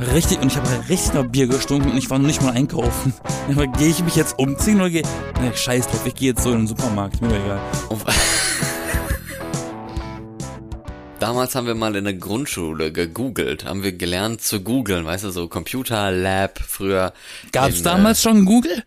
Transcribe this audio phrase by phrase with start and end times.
[0.00, 3.14] Richtig, und ich habe richtig nach Bier gestunken und ich war noch nicht mal einkaufen.
[3.48, 5.02] Aber gehe ich mich jetzt umziehen oder gehe.
[5.40, 7.60] Ne, scheiß drauf, ich gehe jetzt so in den Supermarkt, mir egal.
[11.20, 15.30] Damals haben wir mal in der Grundschule gegoogelt, haben wir gelernt zu googeln, weißt du,
[15.30, 17.14] so Computer Lab früher.
[17.50, 18.82] Gab's in, damals äh, schon Google?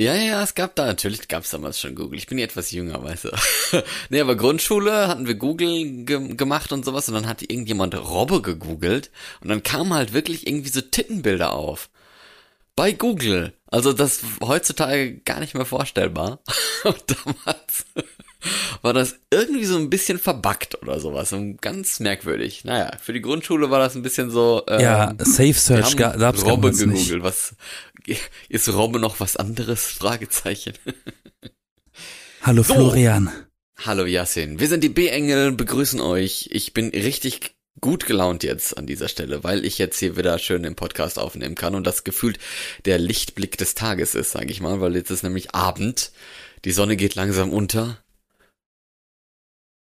[0.00, 2.18] Ja, ja, es gab da, natürlich gab's damals schon Google.
[2.18, 3.30] Ich bin ja etwas jünger, weißt du.
[4.10, 8.40] nee, aber Grundschule hatten wir Google ge gemacht und sowas und dann hat irgendjemand Robbe
[8.40, 9.10] gegoogelt
[9.40, 11.90] und dann kamen halt wirklich irgendwie so Tittenbilder auf.
[12.76, 13.54] Bei Google.
[13.66, 16.38] Also das heutzutage gar nicht mehr vorstellbar.
[16.84, 17.84] damals
[18.82, 21.32] war das irgendwie so ein bisschen verbuggt oder sowas.
[21.32, 22.64] Und ganz merkwürdig.
[22.64, 24.62] Naja, für die Grundschule war das ein bisschen so.
[24.68, 26.78] Ähm, ja, Safe Search gab's Robbe nicht.
[26.78, 27.22] gegoogelt.
[27.22, 27.54] Was
[28.48, 29.84] ist Robbe noch was anderes?
[29.84, 30.74] Fragezeichen.
[32.42, 32.74] Hallo So.
[32.74, 33.30] Florian.
[33.84, 36.48] Hallo Yassin, wir sind die B-Engel, begrüßen euch.
[36.50, 40.64] Ich bin richtig gut gelaunt jetzt an dieser Stelle, weil ich jetzt hier wieder schön
[40.64, 42.38] den Podcast aufnehmen kann und das gefühlt
[42.86, 46.10] der Lichtblick des Tages ist, sage ich mal, weil jetzt ist nämlich Abend,
[46.64, 47.98] die Sonne geht langsam unter.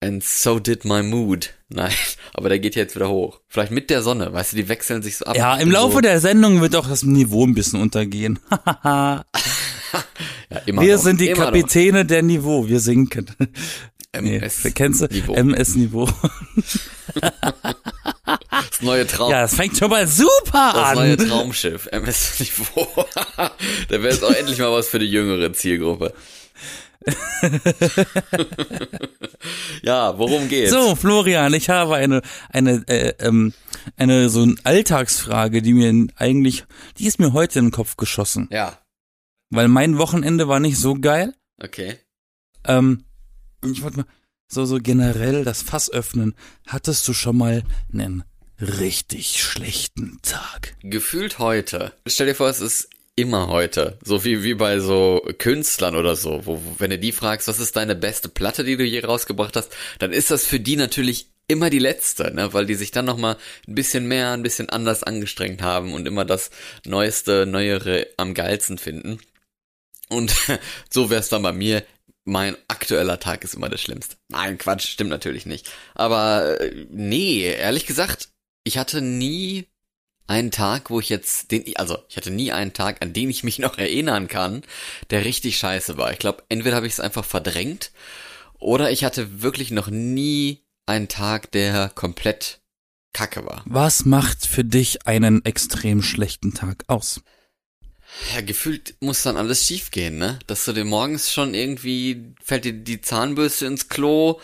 [0.03, 1.55] And so did my mood.
[1.69, 1.93] Nein,
[2.35, 3.39] aber der geht jetzt wieder hoch.
[3.47, 5.37] Vielleicht mit der Sonne, weißt du, die wechseln sich so ab.
[5.37, 8.41] Ja, im so, Laufe der Sendung wird auch das Niveau ein bisschen untergehen.
[8.85, 9.25] ja,
[10.67, 11.45] immer wir noch, sind die immer noch.
[11.47, 13.27] Kapitäne der Niveau, wir sinken.
[14.21, 15.07] Nee, MS kennst du?
[15.07, 15.33] Niveau.
[15.33, 16.07] MS-Niveau.
[18.25, 19.31] Das neue Traum.
[19.31, 20.95] Ja, das fängt schon mal super Das an.
[20.97, 23.07] neue Traumschiff, MS Niveau.
[23.39, 23.51] da
[23.89, 26.13] wäre jetzt auch endlich mal was für die jüngere Zielgruppe.
[29.83, 30.71] ja, worum geht's?
[30.71, 33.53] So, Florian, ich habe eine, eine, äh, ähm,
[33.97, 36.65] eine so eine Alltagsfrage, die mir eigentlich,
[36.99, 38.49] die ist mir heute in den Kopf geschossen.
[38.51, 38.79] Ja,
[39.51, 41.35] Weil mein Wochenende war nicht so geil.
[41.63, 41.99] okay.
[42.65, 43.05] Ähm,
[43.65, 44.07] ich wollte mal
[44.47, 46.35] so, so generell das Fass öffnen.
[46.67, 48.23] Hattest du schon mal einen
[48.61, 50.77] richtig schlechten Tag?
[50.83, 51.93] Gefühlt heute.
[52.07, 53.99] Stell dir vor, es ist immer heute.
[54.05, 57.77] So wie, wie bei so Künstlern oder so, wo, wenn du die fragst, was ist
[57.77, 61.71] deine beste Platte, die du je rausgebracht hast, dann ist das für die natürlich immer
[61.71, 63.37] die letzte, ne, weil die sich dann nochmal
[63.69, 66.51] ein bisschen mehr, ein bisschen anders angestrengt haben und immer das
[66.87, 69.19] Neueste, Neuere am geilsten finden.
[70.09, 70.35] Und
[70.91, 71.85] so wär's dann bei mir.
[72.25, 74.17] Mein aktueller Tag ist immer der schlimmste.
[74.29, 75.69] Nein, Quatsch, stimmt natürlich nicht.
[75.95, 78.29] Aber äh, nee, ehrlich gesagt,
[78.63, 79.67] ich hatte nie
[80.27, 83.45] einen Tag, wo ich jetzt den, also ich hatte nie einen Tag, an den ich
[83.45, 84.63] mich noch erinnern kann,
[85.11, 86.13] der richtig scheiße war.
[86.13, 87.93] Ich glaube, entweder habe ich es einfach verdrängt
[88.59, 92.61] oder ich hatte wirklich noch nie einen Tag, der komplett
[93.13, 93.63] kacke war.
[93.67, 97.21] Was macht für dich einen extrem schlechten Tag aus?
[98.35, 100.39] Ja, gefühlt muss dann alles schief gehen, ne?
[100.47, 104.39] Dass du dir morgens schon irgendwie fällt dir die Zahnbürste ins Klo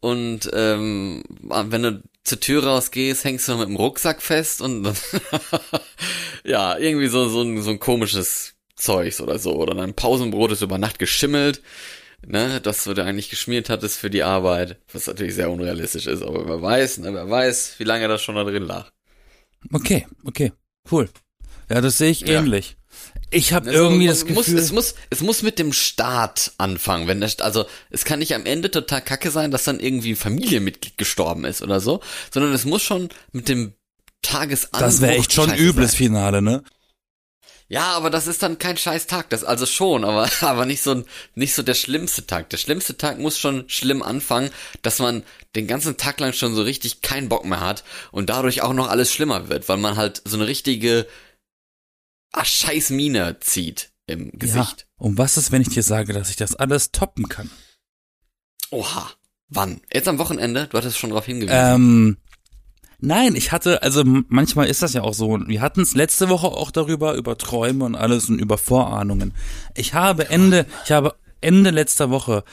[0.00, 4.86] und ähm, wenn du zur Tür rausgehst, hängst du noch mit dem Rucksack fest und
[6.44, 9.56] ja, irgendwie so, so, ein, so ein komisches Zeugs oder so.
[9.56, 11.62] Oder dein Pausenbrot ist über Nacht geschimmelt,
[12.26, 16.22] ne, das du dir eigentlich geschmiert hattest für die Arbeit, was natürlich sehr unrealistisch ist,
[16.22, 18.90] aber wer weiß, ne, wer weiß, wie lange das schon da drin lag.
[19.72, 20.52] Okay, okay,
[20.90, 21.08] cool.
[21.68, 22.76] Ja, das sehe ich ähnlich.
[23.30, 26.52] Ich habe Also, irgendwie es das muss, Gefühl, es muss, es muss mit dem Start
[26.58, 30.12] anfangen, wenn der, also es kann nicht am Ende total kacke sein, dass dann irgendwie
[30.12, 32.00] ein Familienmitglied gestorben ist oder so,
[32.32, 33.74] sondern es muss schon mit dem
[34.22, 34.80] Tagesanbruch.
[34.80, 35.98] das wäre echt schon übles sein.
[35.98, 36.62] Finale, ne?
[37.68, 41.04] Ja, aber das ist dann kein scheiß Tag, das also schon, aber aber nicht so
[41.36, 42.50] nicht so der schlimmste Tag.
[42.50, 44.50] Der schlimmste Tag muss schon schlimm anfangen,
[44.82, 45.22] dass man
[45.54, 48.88] den ganzen Tag lang schon so richtig keinen Bock mehr hat und dadurch auch noch
[48.88, 51.06] alles schlimmer wird, weil man halt so eine richtige
[52.32, 54.86] ah, scheiß Mine zieht im Gesicht.
[54.88, 55.06] Ja.
[55.06, 57.50] Und was ist, wenn ich dir sage, dass ich das alles toppen kann?
[58.70, 59.10] Oha.
[59.48, 59.80] Wann?
[59.92, 60.68] Jetzt am Wochenende?
[60.68, 61.56] Du hattest schon darauf hingewiesen.
[61.58, 62.16] Ähm,
[63.00, 65.38] nein, ich hatte, also manchmal ist das ja auch so.
[65.46, 69.34] Wir hatten es letzte Woche auch darüber, über Träume und alles und über Vorahnungen.
[69.74, 72.44] Ich habe Ende, ich habe Ende letzter Woche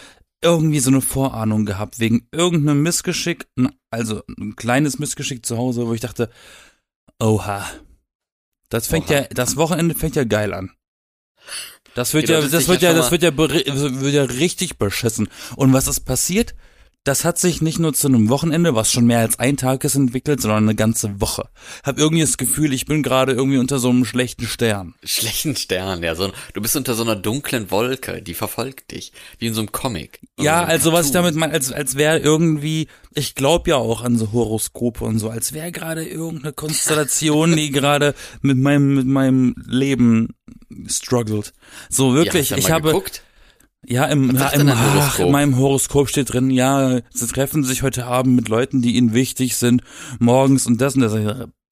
[0.42, 3.48] irgendwie so eine Vorahnung gehabt, wegen irgendeinem Missgeschick,
[3.92, 6.30] also ein kleines Missgeschick zu Hause, wo ich dachte,
[7.20, 7.64] oha.
[8.70, 9.20] Das fängt Oha.
[9.20, 10.72] ja, das Wochenende fängt ja geil an.
[11.96, 15.30] Das wird Ja, das dich wird ja das wird ja, wird ja richtig beschissen.
[15.56, 16.54] Und was ist passiert?
[17.08, 19.96] Das hat sich nicht nur zu einem Wochenende, was schon mehr als ein Tag ist,
[19.96, 21.48] entwickelt, sondern eine ganze Woche.
[21.86, 24.94] Hab irgendwie das Gefühl, ich bin gerade irgendwie unter so einem schlechten Stern.
[25.06, 26.16] Schlechten Stern, ja.
[26.16, 29.14] So, du bist unter so einer dunklen Wolke, die verfolgt dich.
[29.40, 30.20] Wie in so einem Comic.
[30.38, 31.14] Ja, so einem also was ich Cartoon.
[31.14, 35.30] damit meine, als, als wäre irgendwie, ich glaube ja auch an so Horoskope und so,
[35.30, 40.36] als wäre gerade irgendeine Konstellation, die gerade mit meinem, mit meinem Leben
[40.88, 41.54] struggelt.
[41.90, 43.24] So wirklich, ja, ich habe, geguckt?
[43.90, 48.06] Ja, im, ja, im, ach, in meinem Horoskop steht drin, ja, sie treffen sich heute
[48.06, 49.82] Abend mit Leuten, die ihnen wichtig sind,
[50.20, 51.14] morgens und das und das.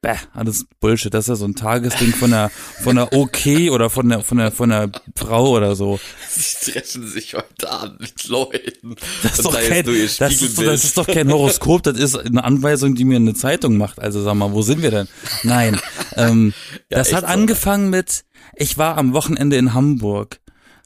[0.01, 1.13] Bäh, alles Bullshit.
[1.13, 2.51] Das ist ja so ein Tagesding von der,
[2.83, 5.99] von der OK oder von der, von der, von der Frau oder so.
[6.29, 8.95] Sie treffen sich heute Abend mit Leuten.
[9.23, 12.43] Das ist, doch da kein, das, ist, das ist doch kein Horoskop, das ist eine
[12.43, 13.99] Anweisung, die mir eine Zeitung macht.
[13.99, 15.07] Also sag mal, wo sind wir denn?
[15.43, 15.81] Nein.
[16.15, 16.53] Ähm,
[16.91, 17.27] Ja, das hat so.
[17.27, 18.25] angefangen mit,
[18.55, 20.39] ich war am Wochenende in Hamburg,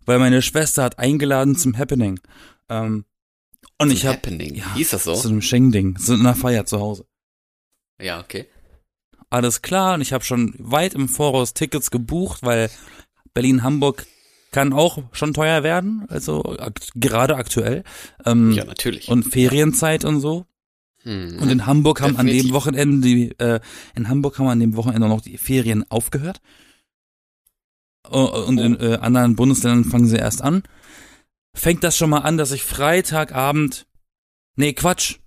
[0.10, 2.20] weil meine Schwester hat eingeladen zum Happening.
[2.68, 3.06] Ähm,
[3.78, 4.56] und ich habe Happening.
[4.56, 5.14] ja, Hieß das so?
[5.14, 7.06] zu einem Schenk-Ding, so in einer Feier zu Hause.
[8.02, 8.48] Ja, okay.
[9.30, 12.72] Alles klar und ich habe schon weit im Voraus Tickets gebucht, weil
[13.36, 14.08] Berlin-Hamburg
[14.52, 17.84] kann auch schon teuer werden, also akt gerade aktuell.
[18.26, 19.08] Ähm, Ja, natürlich.
[19.10, 20.48] und Ferienzeit und so.
[21.04, 21.38] Hm.
[21.40, 22.54] Und in Hamburg haben an dem Definitiv.
[22.54, 23.60] Wochenende die, äh,
[23.96, 26.42] in Hamburg haben an dem Wochenende noch die Ferien aufgehört.
[28.12, 30.64] Oh, Und in äh, anderen Bundesländern fangen sie erst an.
[31.54, 33.88] Fängt das schon mal an, dass ich Freitagabend,
[34.56, 35.18] nee, Quatsch.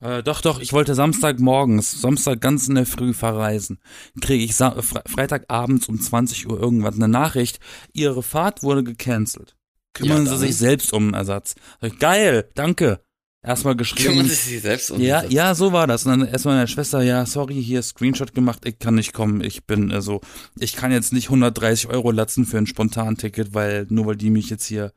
[0.00, 3.78] Äh, doch, doch, ich wollte Samstagmorgens, Samstag ganz in der Früh verreisen.
[4.20, 7.60] Kriege ich Sa Fre Freitagabends um 20 Uhr irgendwas eine Nachricht,
[7.92, 9.54] ihre Fahrt wurde gecancelt.
[9.94, 11.54] Kümmern Ja, Sie sich selbst um einen Ersatz.
[11.98, 13.04] Geil, danke.
[13.44, 14.10] Erstmal geschrieben.
[14.10, 16.06] Kümmern Sie sich selbst um Ja, ja, so war das.
[16.06, 19.40] Und dann erstmal meine Schwester, ja, sorry, hier Screenshot gemacht, ich kann nicht kommen.
[19.42, 20.20] Ich bin also,
[20.58, 24.48] ich kann jetzt nicht 130 Euro latzen für ein Spontanticket, weil, nur weil die mich
[24.48, 24.92] jetzt hier.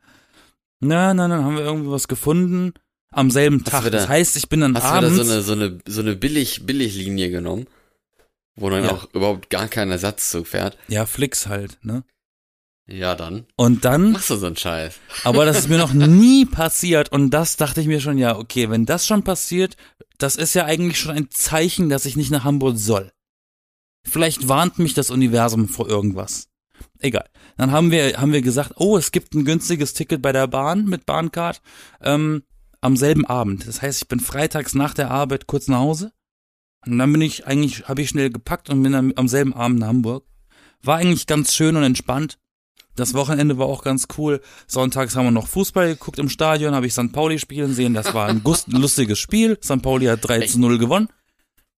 [0.78, 2.72] Na, na, dann haben wir irgendwie was gefunden.
[3.10, 3.84] Am selben Hast Tag.
[3.84, 5.16] da- das heißt, ich bin dann Hast du da abends.
[5.16, 7.66] so eine, so eine, so eine billig, Billiglinie genommen?
[8.54, 8.92] Wo dann Ja.
[8.92, 10.78] auch überhaupt gar kein Ersatzzug fährt?
[10.88, 12.04] ja, Flix halt, ne?
[12.88, 13.46] Ja, dann.
[13.56, 14.94] Und dann, Machst du so einen Scheiß.
[15.24, 17.10] aber das ist mir noch nie passiert.
[17.10, 19.76] Und das dachte ich mir schon, ja, okay, wenn das schon passiert,
[20.18, 23.10] das ist ja eigentlich schon ein Zeichen, dass ich nicht nach Hamburg soll.
[24.04, 26.48] Vielleicht warnt mich das Universum vor irgendwas.
[27.00, 27.28] Egal.
[27.56, 30.84] Dann haben wir, haben wir gesagt, oh, es gibt ein günstiges Ticket bei der Bahn
[30.84, 31.60] mit Bahncard
[32.00, 32.44] ähm,
[32.80, 33.66] am selben Abend.
[33.66, 36.12] Das heißt, ich bin freitags nach der Arbeit kurz nach Hause.
[36.86, 39.80] Und dann bin ich eigentlich, habe ich schnell gepackt und bin dann am selben Abend
[39.80, 40.24] nach Hamburg.
[40.82, 42.38] War eigentlich ganz schön und entspannt.
[42.96, 44.40] Das Wochenende war auch ganz cool.
[44.66, 47.12] Sonntags haben wir noch Fußball geguckt im Stadion, habe ich St.
[47.12, 47.94] Pauli spielen sehen.
[47.94, 49.58] Das war ein lustiges Spiel.
[49.62, 49.82] St.
[49.82, 51.08] Pauli hat 3 zu 0 gewonnen.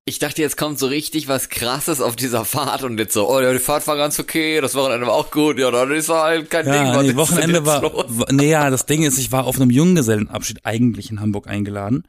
[0.04, 3.40] Ich dachte, jetzt kommt so richtig was krasses auf dieser Fahrt und jetzt so, oh
[3.40, 6.48] ja, die Fahrt war ganz okay, das Wochenende war auch gut, ja, dann ist halt
[6.48, 6.72] kein Ding.
[6.72, 9.68] Ja, was nee, Wochenende war, war, nee, ja, das Ding ist, ich war auf einem
[9.68, 12.04] Junggesellenabschied eigentlich in Hamburg eingeladen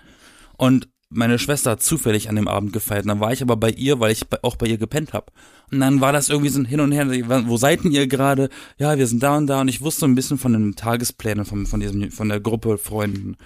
[0.56, 3.08] und meine Schwester hat zufällig an dem Abend gefeiert.
[3.08, 5.32] Dann war ich aber bei ihr, weil ich auch bei ihr gepennt hab.
[5.72, 7.08] Und dann war das irgendwie so ein Hin und Her.
[7.48, 8.50] Wo seid ihr gerade?
[8.78, 9.62] Ja, wir sind da und da.
[9.62, 13.38] Und ich wusste ein bisschen von den Tagesplänen von, von diesem, von der Gruppe Freunden.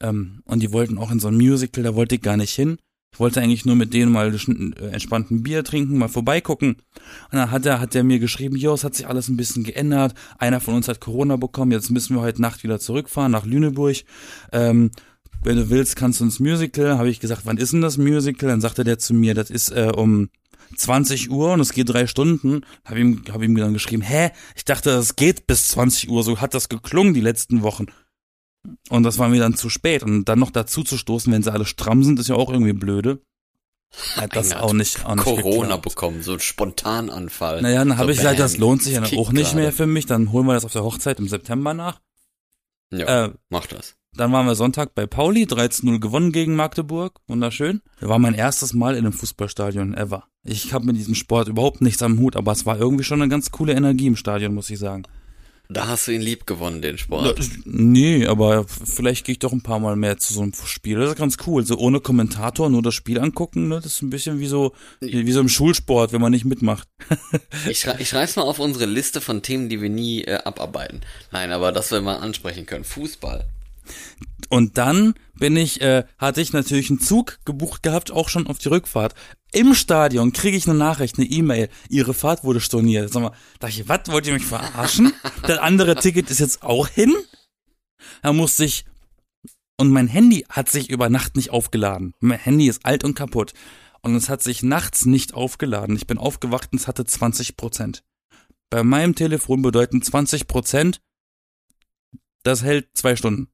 [0.00, 2.78] Ähm, und die wollten auch in so ein Musical, da wollte ich gar nicht hin.
[3.12, 6.70] Ich wollte eigentlich nur mit denen mal äh, entspannten Bier trinken, mal vorbeigucken.
[6.70, 9.64] Und dann hat er, hat er mir geschrieben, jo, es hat sich alles ein bisschen
[9.64, 10.14] geändert.
[10.38, 13.98] Einer von uns hat Corona bekommen, jetzt müssen wir heute Nacht wieder zurückfahren nach Lüneburg.
[14.50, 14.90] Ähm,
[15.42, 16.98] wenn du willst, kannst du ins Musical.
[16.98, 18.48] Habe ich gesagt, wann ist denn das Musical?
[18.48, 20.30] Dann sagte der zu mir, das ist äh, um
[20.76, 22.62] 20 Uhr und es geht drei Stunden.
[22.84, 24.30] Habe ihm, hab ihm dann geschrieben, hä?
[24.56, 26.22] Ich dachte, es geht bis 20 Uhr.
[26.22, 27.86] So hat das geklungen die letzten Wochen.
[28.88, 30.02] Und das war mir dann zu spät.
[30.02, 32.72] Und dann noch dazu zu stoßen, wenn sie alle stramm sind, ist ja auch irgendwie
[32.72, 33.20] blöde.
[34.16, 35.82] Hat das hat auch nicht, auch nicht Corona geklappt.
[35.82, 37.60] bekommen, so ein Spontananfall.
[37.60, 39.56] Naja, dann habe so ich gesagt, das lohnt sich ja auch nicht gerade.
[39.56, 40.06] mehr für mich.
[40.06, 42.00] Dann holen wir das auf der Hochzeit im September nach.
[42.90, 43.96] Ja, Äh, mach das.
[44.14, 47.18] Dann waren wir Sonntag bei Pauli, 13-0 gewonnen gegen Magdeburg.
[47.28, 47.80] Wunderschön.
[48.00, 50.24] Das war mein erstes Mal in einem Fußballstadion ever.
[50.44, 53.30] Ich habe mit diesem Sport überhaupt nichts am Hut, aber es war irgendwie schon eine
[53.30, 55.04] ganz coole Energie im Stadion, muss ich sagen.
[55.68, 57.40] Da hast du ihn lieb gewonnen, den Sport.
[57.64, 60.98] Nee, aber vielleicht gehe ich doch ein paar Mal mehr zu so einem Spiel.
[60.98, 61.64] Das ist ganz cool.
[61.64, 63.76] So ohne Kommentator, nur das Spiel angucken, ne?
[63.76, 66.88] Das ist ein bisschen wie so, wie, so im Schulsport, wenn man nicht mitmacht.
[67.68, 71.00] Ich, schrei ich schreib's mal auf unsere Liste von Themen, die wir nie äh, abarbeiten.
[71.30, 72.84] Nein, aber das wir mal ansprechen können.
[72.84, 73.46] Fußball.
[74.48, 78.58] Und dann bin ich, äh, hatte ich natürlich einen Zug gebucht gehabt, auch schon auf
[78.58, 79.14] die Rückfahrt.
[79.52, 83.12] Im Stadion kriege ich eine Nachricht, eine E-Mail, ihre Fahrt wurde storniert.
[83.12, 85.12] Sag mal, dachte ich, was, wollt ihr mich verarschen?
[85.42, 87.14] das andere Ticket ist jetzt auch hin?
[88.22, 88.84] Da musste ich,
[89.78, 92.14] und mein Handy hat sich über Nacht nicht aufgeladen.
[92.20, 93.52] Mein Handy ist alt und kaputt.
[94.02, 95.96] Und es hat sich nachts nicht aufgeladen.
[95.96, 98.04] Ich bin aufgewacht und es hatte 20 Prozent.
[98.68, 101.00] Bei meinem Telefon bedeuten 20 Prozent,
[102.42, 103.48] das hält zwei Stunden.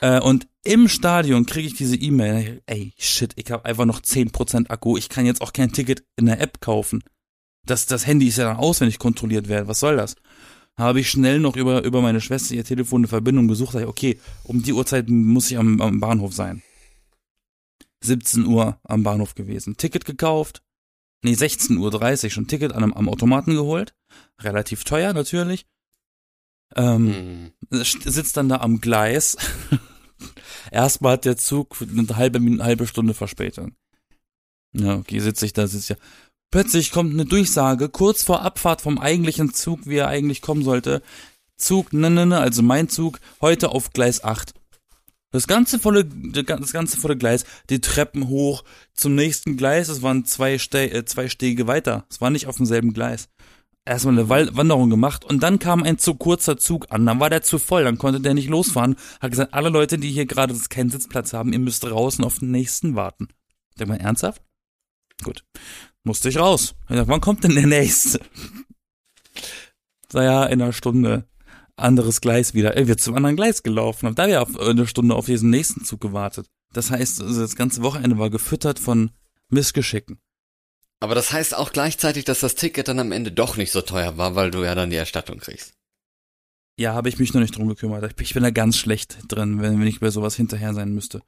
[0.00, 4.68] Äh, und im Stadion kriege ich diese E-Mail, ey, shit, ich habe einfach noch 10%
[4.68, 7.02] Akku, ich kann jetzt auch kein Ticket in der App kaufen.
[7.66, 10.16] Das, das Handy ist ja dann aus, wenn ich kontrolliert werde, was soll das?
[10.76, 13.88] Habe ich schnell noch über, über meine Schwester ihr Telefon eine Verbindung gesucht, sag ich,
[13.88, 16.62] okay, um die Uhrzeit muss ich am, am Bahnhof sein.
[18.02, 19.76] 17 Uhr am Bahnhof gewesen.
[19.76, 20.62] Ticket gekauft.
[21.22, 23.94] Nee, 16.30 Uhr schon Ticket an, am Automaten geholt.
[24.40, 25.66] Relativ teuer natürlich.
[26.76, 27.82] Ähm, Hm.
[27.84, 29.36] sitzt dann da am Gleis.
[30.70, 33.72] Erstmal hat der Zug eine halbe, Min- halbe Stunde Verspätung.
[34.72, 35.98] Ja, okay, sitze ich da, sitze ja.
[36.52, 41.02] Plötzlich kommt eine Durchsage, kurz vor Abfahrt vom eigentlichen Zug, wie er eigentlich kommen sollte.
[41.56, 44.54] Zug, ne, ne, ne, also mein Zug, heute auf Gleis 8.
[45.32, 50.24] Das ganze volle, das ganze volle Gleis, die Treppen hoch zum nächsten Gleis, es waren
[50.24, 52.04] zwei, Ste äh, zwei Stege weiter.
[52.10, 53.28] Es war nicht auf demselben Gleis.
[53.86, 57.42] Erstmal eine Wanderung gemacht und dann kam ein zu kurzer Zug an, dann war der
[57.42, 58.96] zu voll, dann konnte der nicht losfahren.
[59.20, 62.50] Hat gesagt, alle Leute, die hier gerade keinen Sitzplatz haben, ihr müsst draußen auf den
[62.50, 63.28] nächsten warten.
[63.78, 64.42] Denk mal, ernsthaft?
[65.22, 65.44] Gut.
[66.04, 66.74] Musste ich raus.
[66.88, 68.20] Ich dachte, wann kommt denn der nächste?
[70.08, 71.26] Sei ja, in einer Stunde
[71.76, 72.76] anderes Gleis wieder.
[72.76, 74.08] Er wird zum anderen Gleis gelaufen.
[74.08, 76.46] Hab da ja auf eine Stunde auf diesen nächsten Zug gewartet.
[76.72, 79.10] Das heißt, also das ganze Wochenende war gefüttert von
[79.48, 80.20] Missgeschicken.
[81.00, 84.18] Aber das heißt auch gleichzeitig, dass das Ticket dann am Ende doch nicht so teuer
[84.18, 85.72] war, weil du ja dann die Erstattung kriegst.
[86.78, 88.14] Ja, habe ich mich noch nicht drum gekümmert.
[88.20, 91.22] Ich bin da ganz schlecht drin, wenn, wenn ich bei sowas hinterher sein müsste.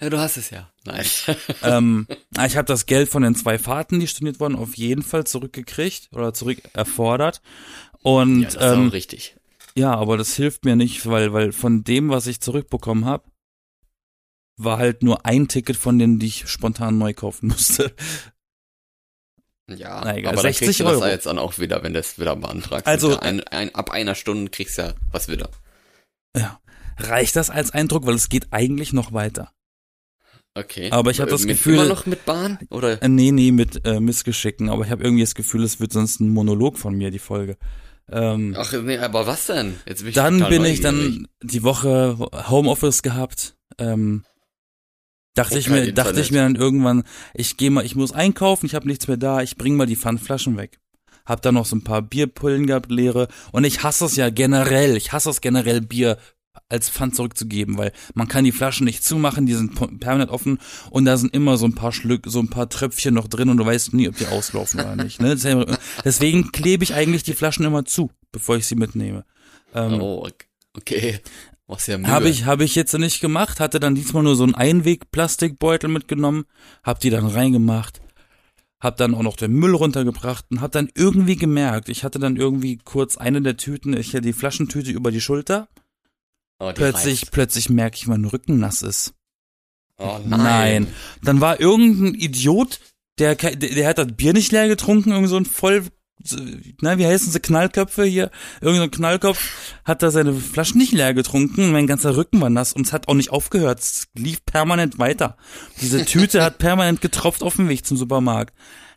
[0.00, 0.70] Ja, du hast es ja.
[0.84, 1.06] Nein.
[1.62, 2.06] ähm,
[2.44, 6.08] ich habe das Geld von den zwei Fahrten, die storniert wurden, auf jeden Fall zurückgekriegt
[6.12, 7.40] oder zurück erfordert.
[8.02, 9.36] Und ja, das ist ähm, richtig.
[9.76, 13.24] Ja, aber das hilft mir nicht, weil, weil von dem, was ich zurückbekommen habe,
[14.56, 17.94] war halt nur ein Ticket von denen, die ich spontan neu kaufen musste.
[19.68, 21.06] Ja, Na egal, aber 60 dann kriegst Euro.
[21.10, 22.86] jetzt dann auch wieder, wenn du es wieder beantragst.
[22.86, 25.48] Also- ein, ein, ab einer Stunde kriegst du ja was wieder.
[26.36, 26.60] Ja.
[26.98, 29.52] Reicht das als Eindruck, weil es geht eigentlich noch weiter.
[30.56, 30.90] Okay.
[30.92, 32.58] Aber ich hab das mit, Gefühl- Immer noch mit Bahn?
[32.70, 33.02] Oder?
[33.02, 36.20] Äh, nee, nee, mit äh, Missgeschicken, aber ich habe irgendwie das Gefühl, es wird sonst
[36.20, 37.56] ein Monolog von mir, die Folge.
[38.12, 39.80] Ähm, Ach nee, aber was denn?
[39.86, 42.16] Jetzt bin ich dann bin ich dann die Woche
[42.48, 43.56] Homeoffice gehabt.
[43.78, 44.24] Ähm,
[45.34, 46.24] dachte ich mir, dachte Internet.
[46.24, 49.42] ich mir dann irgendwann, ich gehe mal, ich muss einkaufen, ich habe nichts mehr da,
[49.42, 50.78] ich bring mal die Pfandflaschen weg.
[51.26, 53.28] Hab dann noch so ein paar Bierpullen gehabt, leere.
[53.50, 54.94] Und ich hasse es ja generell.
[54.96, 56.18] Ich hasse es generell, Bier
[56.68, 60.58] als Pfand zurückzugeben, weil man kann die Flaschen nicht zumachen, die sind permanent offen
[60.90, 63.56] und da sind immer so ein paar Schlück, so ein paar Tröpfchen noch drin und
[63.56, 65.20] du weißt nie, ob die auslaufen oder nicht.
[65.20, 65.36] Ne?
[66.04, 69.24] Deswegen klebe ich eigentlich die Flaschen immer zu, bevor ich sie mitnehme.
[69.74, 70.28] Ähm, Oh,
[70.76, 71.20] okay.
[71.66, 72.08] Was ja Mühe.
[72.08, 76.44] habe ich, habe ich jetzt nicht gemacht, hatte dann diesmal nur so einen Einweg-Plastikbeutel mitgenommen,
[76.82, 78.00] hab die dann reingemacht,
[78.80, 82.36] hab dann auch noch den Müll runtergebracht und hab dann irgendwie gemerkt, ich hatte dann
[82.36, 85.68] irgendwie kurz eine der Tüten, ich hatte die Flaschentüte über die Schulter,
[86.58, 87.32] oh, die plötzlich, reißt.
[87.32, 89.14] plötzlich merke ich, mein Rücken nass ist.
[89.96, 90.42] Oh Nein.
[90.42, 90.86] nein.
[91.22, 92.80] Dann war irgendein Idiot,
[93.18, 95.84] der, der, der hat das Bier nicht leer getrunken, irgend so ein voll,
[96.80, 98.30] na, wie heißen sie, Knallköpfe hier?
[98.60, 99.50] Irgend so ein Knallkopf
[99.84, 103.08] hat da seine Flaschen nicht leer getrunken, mein ganzer Rücken war nass und es hat
[103.08, 105.36] auch nicht aufgehört, es lief permanent weiter.
[105.80, 108.54] Diese Tüte hat permanent getropft auf dem Weg zum Supermarkt.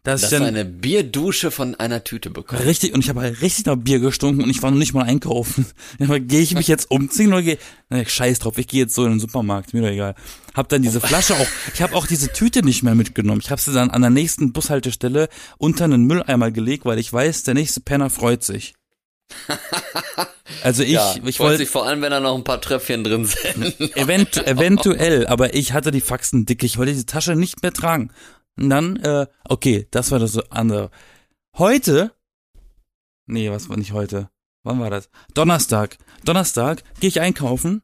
[0.07, 2.63] Dass Dass ich dann eine Bierdusche von einer Tüte bekommst.
[2.63, 5.03] richtig, und ich habe halt richtig nach Bier gestunken und ich war noch nicht mal
[5.03, 5.65] einkaufen.
[5.99, 7.57] Gehe ich mich jetzt umziehen oder gehe,
[7.89, 10.15] nee, scheiß drauf, ich gehe jetzt so in den Supermarkt, mir doch egal.
[10.53, 13.41] Hab dann diese Flasche auch, ich habe auch diese Tüte nicht mehr mitgenommen.
[13.43, 17.43] Ich habe sie dann an der nächsten Bushaltestelle unter einen Mülleimer gelegt, weil ich weiß,
[17.43, 18.75] der nächste Penner freut sich.
[20.63, 23.03] Also ich, ja, ich freut wollte sich vor allem, wenn da noch ein paar Tröpfchen
[23.03, 23.79] drin sind.
[23.97, 28.11] event, eventuell, aber ich hatte die Faxen dick, ich wollte diese Tasche nicht mehr tragen.
[28.57, 30.89] Und dann, äh, okay, das war das andere.
[31.57, 32.11] Heute,
[33.25, 34.29] nee, was war nicht heute?
[34.63, 35.09] Wann war das?
[35.33, 35.97] Donnerstag.
[36.25, 37.81] Donnerstag gehe ich einkaufen.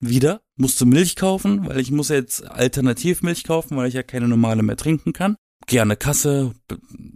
[0.00, 0.42] Wieder.
[0.56, 4.76] Musste Milch kaufen, weil ich muss jetzt Alternativmilch kaufen, weil ich ja keine normale mehr
[4.76, 5.36] trinken kann.
[5.66, 6.52] Gehe an eine Kasse,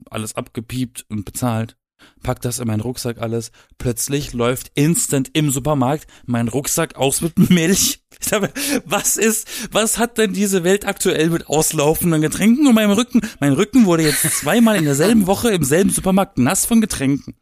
[0.08, 1.76] alles abgepiept und bezahlt.
[2.22, 3.52] Pack das in meinen Rucksack alles.
[3.78, 8.00] Plötzlich läuft instant im Supermarkt mein Rucksack aus mit Milch.
[8.20, 8.50] Ich habe,
[8.84, 13.20] was ist, was hat denn diese Welt aktuell mit auslaufenden Getränken und meinem Rücken?
[13.40, 17.36] Mein Rücken wurde jetzt zweimal in derselben Woche im selben Supermarkt nass von Getränken.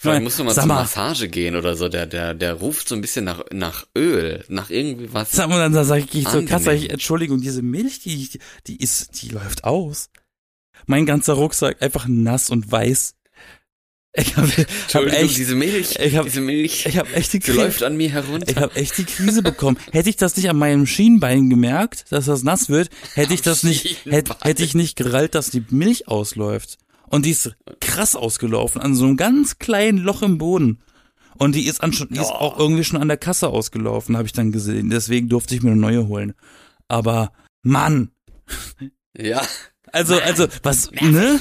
[0.00, 1.90] Vielleicht musst du mal Sag zur mal, Massage gehen oder so.
[1.90, 5.30] Der, der, der ruft so ein bisschen nach, nach Öl, nach irgendwie was.
[5.32, 8.30] Sag mal, dann sage ich zur Kasse, ich, Entschuldigung, diese Milch, die,
[8.66, 10.08] die ist, die läuft aus.
[10.86, 13.14] Mein ganzer Rucksack einfach nass und weiß.
[14.12, 14.48] Ich habe
[14.92, 17.96] hab echt, diese Milch, ich hab- diese Milch, ich habe echt die Krise, läuft an
[17.96, 18.48] mir herunter.
[18.50, 19.78] ich habe echt die Krise bekommen.
[19.92, 23.62] Hätte ich das nicht an meinem Schienbein gemerkt, dass das nass wird, hätte ich das
[23.62, 26.78] nicht, hätte, hätte ich nicht gerallt, dass die Milch ausläuft.
[27.08, 30.80] Und die ist krass ausgelaufen, an so einem ganz kleinen Loch im Boden.
[31.38, 34.26] Und die ist, an, schon- die ist auch irgendwie schon an der Kasse ausgelaufen, habe
[34.26, 34.90] ich dann gesehen.
[34.90, 36.34] Deswegen durfte ich mir eine neue holen.
[36.88, 38.10] Aber Mann,
[39.16, 39.40] ja,
[39.92, 41.40] also also was ne?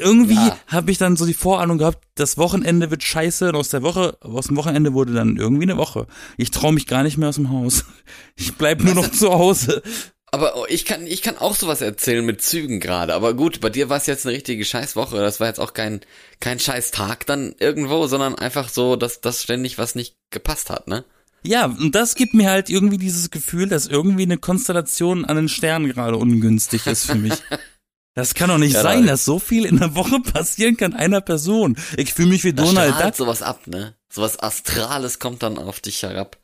[0.00, 0.58] Irgendwie Ja.
[0.68, 4.16] habe ich dann so die Vorahnung gehabt, das Wochenende wird scheiße und aus der Woche
[4.20, 6.06] aus dem Wochenende wurde dann irgendwie eine Woche.
[6.36, 7.84] Ich traue mich gar nicht mehr aus dem Haus.
[8.36, 9.82] Ich bleib nur noch zu Hause.
[10.30, 13.14] aber oh, ich kann, ich kann auch sowas erzählen mit Zügen gerade.
[13.14, 15.16] Aber gut, bei dir war es jetzt eine richtige Scheißwoche.
[15.16, 16.00] Das war jetzt auch kein,
[16.40, 21.04] kein Scheißtag dann irgendwo, sondern einfach so, dass das ständig was nicht gepasst hat, ne?
[21.44, 25.48] Ja, und das gibt mir halt irgendwie dieses Gefühl, dass irgendwie eine Konstellation an den
[25.48, 27.32] Sternen gerade ungünstig ist für mich.
[28.18, 30.92] Das kann doch nicht Ja, sein, da- dass so viel in der Woche passieren kann
[30.92, 31.76] einer Person.
[31.96, 33.16] Ich fühle mich wie Da Donald strahlt Duck.
[33.16, 33.94] sowas ab, ne?
[34.10, 36.36] Sowas Astrales kommt dann auf dich herab.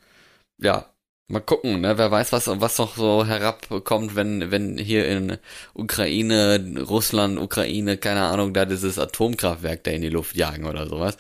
[0.58, 0.86] Ja,
[1.26, 1.98] mal gucken, ne?
[1.98, 5.36] Wer weiß, was, was noch so herabkommt, wenn, wenn hier in
[5.74, 11.16] Ukraine, Russland, Ukraine, keine Ahnung, da dieses Atomkraftwerk da in die Luft jagen oder sowas.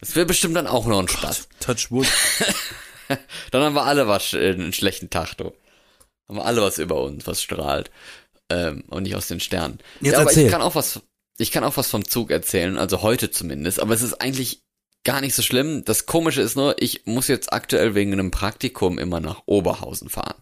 [0.00, 1.48] Das wäre bestimmt dann auch noch ein Spaß.
[1.60, 2.06] Touch wood.
[3.52, 5.52] Dann haben wir alle was, äh, einen schlechten Tag, du.
[6.28, 7.90] Haben wir alle was über uns, was strahlt.
[8.54, 9.78] Ähm, und nicht aus den Sternen.
[10.00, 10.46] Jetzt ja, aber erzähl.
[10.46, 11.00] ich kann auch was,
[11.38, 14.60] ich kann auch was vom Zug erzählen, also heute zumindest, aber es ist eigentlich
[15.02, 15.84] gar nicht so schlimm.
[15.84, 20.40] Das Komische ist nur, ich muss jetzt aktuell wegen einem Praktikum immer nach Oberhausen fahren.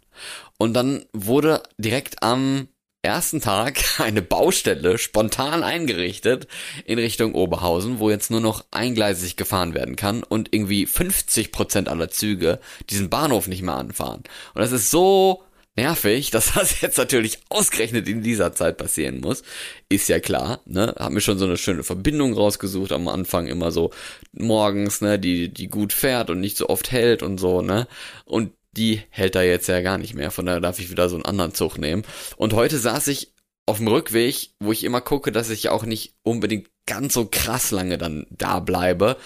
[0.58, 2.68] Und dann wurde direkt am
[3.00, 6.46] ersten Tag eine Baustelle spontan eingerichtet
[6.84, 11.88] in Richtung Oberhausen, wo jetzt nur noch eingleisig gefahren werden kann und irgendwie 50 Prozent
[11.88, 14.22] aller Züge diesen Bahnhof nicht mehr anfahren.
[14.54, 15.42] Und das ist so
[15.76, 19.42] nervig, dass das jetzt natürlich ausgerechnet in dieser Zeit passieren muss.
[19.88, 20.94] Ist ja klar, ne?
[20.98, 23.90] Hab mir schon so eine schöne Verbindung rausgesucht am Anfang immer so
[24.32, 27.86] morgens, ne, die, die gut fährt und nicht so oft hält und so, ne?
[28.24, 31.16] Und die hält da jetzt ja gar nicht mehr, von daher darf ich wieder so
[31.16, 32.04] einen anderen Zug nehmen.
[32.36, 33.32] Und heute saß ich
[33.66, 37.70] auf dem Rückweg, wo ich immer gucke, dass ich auch nicht unbedingt ganz so krass
[37.70, 39.16] lange dann da bleibe,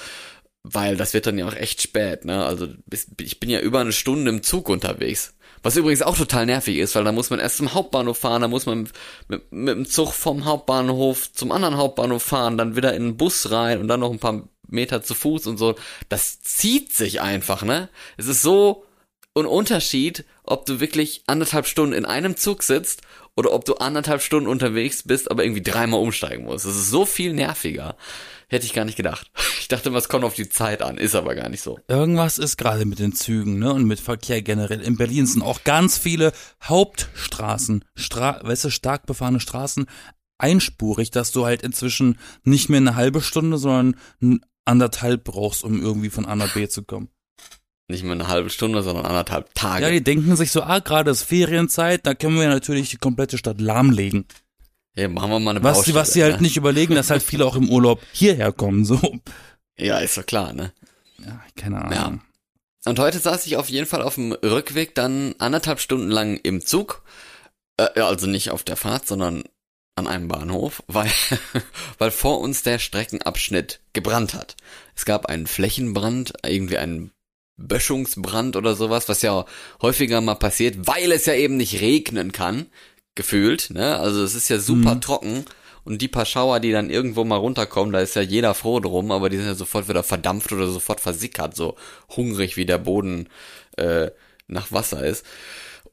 [0.63, 2.45] weil das wird dann ja auch echt spät, ne?
[2.45, 2.69] Also
[3.21, 5.35] ich bin ja über eine Stunde im Zug unterwegs.
[5.63, 8.49] Was übrigens auch total nervig ist, weil da muss man erst zum Hauptbahnhof fahren, da
[8.49, 8.89] muss man
[9.29, 13.51] mit, mit dem Zug vom Hauptbahnhof zum anderen Hauptbahnhof fahren, dann wieder in den Bus
[13.51, 15.75] rein und dann noch ein paar Meter zu Fuß und so.
[16.09, 17.89] Das zieht sich einfach, ne?
[18.17, 18.85] Es ist so
[19.35, 23.03] ein Unterschied, ob du wirklich anderthalb Stunden in einem Zug sitzt
[23.37, 26.65] oder ob du anderthalb Stunden unterwegs bist, aber irgendwie dreimal umsteigen musst.
[26.65, 27.97] Das ist so viel nerviger.
[28.49, 29.31] Hätte ich gar nicht gedacht.
[29.67, 31.81] Ich dachte, was kommt auf die Zeit an, ist aber gar nicht so.
[31.89, 33.73] Irgendwas ist gerade mit den Zügen, ne?
[33.73, 34.81] Und mit Verkehr generell.
[34.81, 36.31] In Berlin sind auch ganz viele
[36.63, 39.87] Hauptstraßen, Stra weißt du, stark befahrene Straßen
[40.39, 44.01] einspurig, dass du halt inzwischen nicht mehr eine halbe Stunde, sondern
[44.65, 47.09] anderthalb brauchst, um irgendwie von A nach B zu kommen.
[47.89, 49.85] Nicht mehr eine halbe Stunde, sondern anderthalb Tage.
[49.85, 53.39] Ja, die denken sich so, ah, gerade ist Ferienzeit, da können wir natürlich die komplette
[53.39, 54.27] Stadt lahmlegen.
[54.97, 56.43] Ja, machen wir mal eine Was, Baustelle, was sie halt ne?
[56.43, 58.99] nicht überlegen, dass halt viele auch im Urlaub hierher kommen, so.
[59.79, 60.73] Ja, ist doch klar, ne?
[61.25, 61.93] Ja, keine Ahnung.
[61.93, 62.91] Ja.
[62.91, 66.65] Und heute saß ich auf jeden Fall auf dem Rückweg dann anderthalb Stunden lang im
[66.65, 67.03] Zug.
[67.77, 69.45] Äh, also nicht auf der Fahrt, sondern
[69.97, 71.11] an einem Bahnhof, weil,
[71.99, 74.57] weil vor uns der Streckenabschnitt gebrannt hat.
[74.95, 77.11] Es gab einen Flächenbrand, irgendwie einen
[77.57, 79.45] Böschungsbrand oder sowas, was ja
[79.81, 82.67] häufiger mal passiert, weil es ja eben nicht regnen kann,
[83.15, 83.99] gefühlt, ne?
[83.99, 85.01] Also es ist ja super Mhm.
[85.01, 85.45] trocken
[85.85, 89.11] und die paar Schauer, die dann irgendwo mal runterkommen, da ist ja jeder froh drum,
[89.11, 91.77] aber die sind ja sofort wieder verdampft oder sofort versickert, so
[92.15, 93.29] hungrig wie der Boden
[93.77, 94.11] äh,
[94.49, 95.25] nach Wasser ist.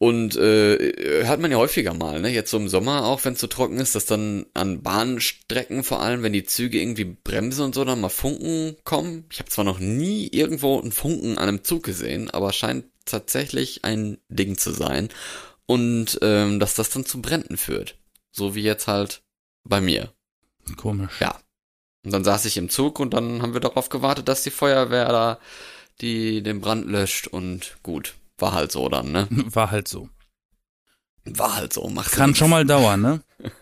[0.04, 2.28] Und äh, hört man ja häufiger mal, ne?
[2.28, 6.02] Jetzt so im Sommer auch, wenn es so trocken ist, dass dann an Bahnstrecken vor
[6.02, 9.24] allem, wenn die Züge irgendwie bremsen und so, dann mal Funken kommen.
[9.32, 13.86] Ich habe zwar noch nie irgendwo einen Funken an einem Zug gesehen, aber scheint tatsächlich
[13.86, 15.08] ein Ding zu sein.
[15.68, 17.98] Und ähm, dass das dann zu Bränden führt.
[18.30, 19.24] So wie jetzt halt
[19.64, 20.12] bei mir.
[20.76, 21.22] Komisch.
[21.22, 21.40] Ja.
[22.04, 25.08] Und dann saß ich im Zug und dann haben wir darauf gewartet, dass die Feuerwehr
[25.08, 25.40] da
[26.02, 28.16] die den Brand löscht und gut.
[28.38, 29.28] War halt so dann, ne?
[29.32, 30.10] War halt so.
[31.26, 32.40] War halt so, machst du Kann nix.
[32.40, 33.24] schon mal dauern, ne?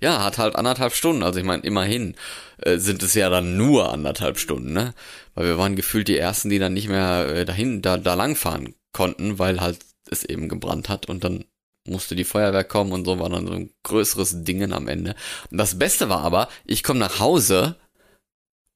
[0.00, 1.22] Ja, hat halt anderthalb Stunden.
[1.22, 2.16] Also ich meine, immerhin
[2.58, 4.94] äh, sind es ja dann nur anderthalb Stunden, ne?
[5.34, 8.74] Weil wir waren gefühlt die ersten, die dann nicht mehr äh, dahin, da, da langfahren
[8.92, 9.78] konnten, weil halt
[10.10, 11.44] es eben gebrannt hat und dann
[11.86, 15.14] musste die Feuerwehr kommen und so war dann so ein größeres Dingen am Ende.
[15.50, 17.76] Und das Beste war aber, ich komme nach Hause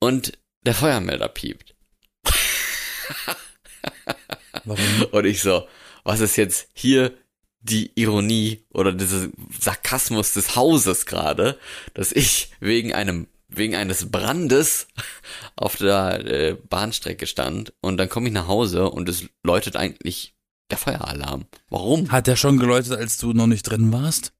[0.00, 1.74] und der Feuermelder piept.
[4.64, 5.06] Warum?
[5.12, 5.66] Und ich so,
[6.04, 7.12] was ist jetzt hier
[7.60, 11.58] die Ironie oder dieser Sarkasmus des Hauses gerade,
[11.94, 14.88] dass ich wegen einem wegen eines Brandes
[15.56, 20.34] auf der äh, Bahnstrecke stand und dann komme ich nach Hause und es läutet eigentlich
[20.70, 21.46] der Feueralarm.
[21.70, 22.10] Warum?
[22.10, 24.32] Hat der schon geläutet, als du noch nicht drin warst?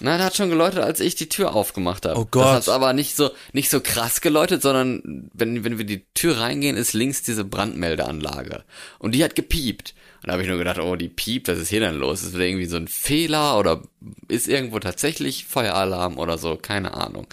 [0.00, 2.18] Na, der hat schon geläutet, als ich die Tür aufgemacht habe.
[2.18, 2.44] Oh Gott.
[2.44, 6.38] Das hat aber nicht so nicht so krass geläutet, sondern wenn wenn wir die Tür
[6.38, 8.64] reingehen, ist links diese Brandmeldeanlage
[8.98, 9.94] und die hat gepiept.
[10.22, 12.22] Und da habe ich nur gedacht, oh, die piept, was ist hier denn los?
[12.22, 13.82] Ist wieder irgendwie so ein Fehler oder
[14.28, 16.56] ist irgendwo tatsächlich Feueralarm oder so?
[16.56, 17.26] Keine Ahnung.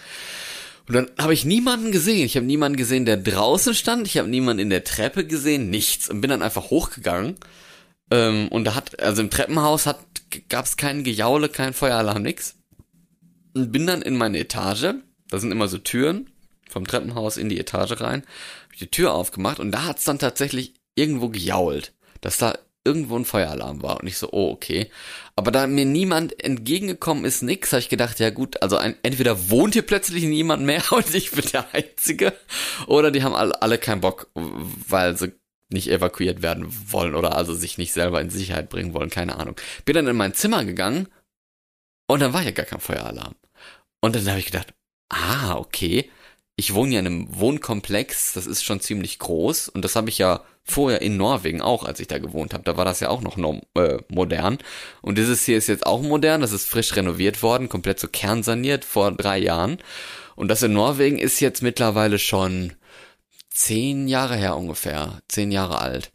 [0.88, 2.26] Und dann habe ich niemanden gesehen.
[2.26, 4.08] Ich habe niemanden gesehen, der draußen stand.
[4.08, 5.70] Ich habe niemanden in der Treppe gesehen.
[5.70, 6.10] Nichts.
[6.10, 7.36] Und bin dann einfach hochgegangen.
[8.10, 10.00] Ähm, und da hat, also im Treppenhaus hat,
[10.48, 12.56] gab es keinen Gejaule, kein Feueralarm, nix.
[13.58, 14.94] Und bin dann in meine Etage.
[15.30, 16.30] Da sind immer so Türen
[16.70, 18.24] vom Treppenhaus in die Etage rein.
[18.70, 21.94] Hab die Tür aufgemacht und da hat's dann tatsächlich irgendwo gejault.
[22.22, 24.00] Dass da irgendwo ein Feueralarm war.
[24.00, 24.90] Und ich so, oh, okay.
[25.36, 29.50] Aber da mir niemand entgegengekommen ist, nix, habe ich gedacht, ja gut, also ein, entweder
[29.50, 32.34] wohnt hier plötzlich niemand mehr und ich bin der Einzige,
[32.88, 35.34] oder die haben alle, alle keinen Bock, weil sie
[35.70, 39.58] nicht evakuiert werden wollen oder also sich nicht selber in Sicherheit bringen wollen, keine Ahnung.
[39.84, 41.10] Bin dann in mein Zimmer gegangen
[42.08, 43.36] und dann war ja gar kein Feueralarm.
[44.02, 44.74] Und dann habe ich gedacht,
[45.10, 46.10] ah, okay,
[46.56, 50.18] ich wohne ja in einem Wohnkomplex, das ist schon ziemlich groß und das habe ich
[50.18, 52.64] ja vorher in Norwegen auch, als ich da gewohnt habe.
[52.64, 53.38] Da war das ja auch noch
[53.76, 54.58] äh, modern.
[55.02, 58.84] Und dieses hier ist jetzt auch modern, das ist frisch renoviert worden, komplett so kernsaniert
[58.84, 59.78] vor drei Jahren.
[60.36, 62.74] Und das in Norwegen ist jetzt mittlerweile schon
[63.50, 66.12] zehn Jahre her ungefähr, zehn Jahre alt.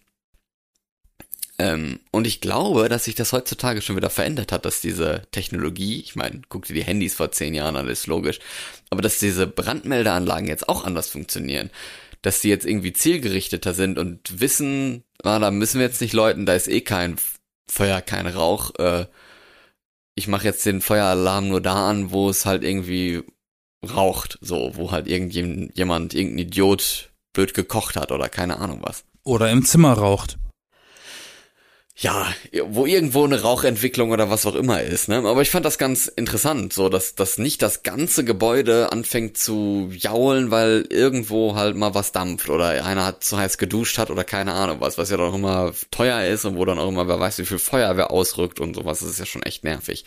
[1.62, 6.00] Ähm, und ich glaube, dass sich das heutzutage schon wieder verändert hat, dass diese Technologie,
[6.00, 8.40] ich meine, guck dir die Handys vor zehn Jahren an, ist logisch,
[8.90, 11.70] aber dass diese Brandmeldeanlagen jetzt auch anders funktionieren.
[12.20, 16.46] Dass die jetzt irgendwie zielgerichteter sind und wissen, ah, da müssen wir jetzt nicht läuten,
[16.46, 17.16] da ist eh kein
[17.70, 18.74] Feuer, kein Rauch.
[18.80, 19.06] Äh,
[20.16, 23.22] ich mache jetzt den Feueralarm nur da an, wo es halt irgendwie
[23.88, 29.04] raucht, so, wo halt irgendjemand, irgendein Idiot blöd gekocht hat oder keine Ahnung was.
[29.22, 30.38] Oder im Zimmer raucht
[32.02, 32.26] ja,
[32.66, 35.18] wo irgendwo eine Rauchentwicklung oder was auch immer ist, ne?
[35.18, 39.88] Aber ich fand das ganz interessant, so dass, dass nicht das ganze Gebäude anfängt zu
[39.92, 44.24] jaulen, weil irgendwo halt mal was dampft oder einer hat zu heiß geduscht hat oder
[44.24, 47.20] keine Ahnung was, was ja doch immer teuer ist und wo dann auch immer wer
[47.20, 50.04] weiß, wie viel Feuerwehr ausrückt und sowas, das ist ja schon echt nervig